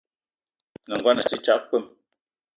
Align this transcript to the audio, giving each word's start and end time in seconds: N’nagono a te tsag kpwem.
N’nagono 0.85 1.19
a 1.21 1.27
te 1.29 1.35
tsag 1.43 1.61
kpwem. 1.67 1.85